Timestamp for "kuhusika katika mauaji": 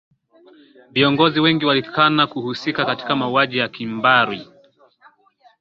2.27-3.57